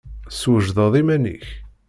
Teswejdeḍ 0.29 0.93
iman-ik? 1.01 1.47